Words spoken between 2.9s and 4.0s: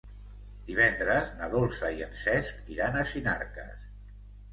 a Sinarques.